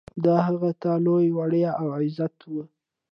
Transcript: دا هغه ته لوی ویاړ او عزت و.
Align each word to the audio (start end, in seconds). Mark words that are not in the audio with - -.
دا 0.25 0.35
هغه 0.47 0.71
ته 0.81 0.91
لوی 1.05 1.27
ویاړ 1.35 1.53
او 1.81 1.87
عزت 1.99 2.35
و. 2.51 2.53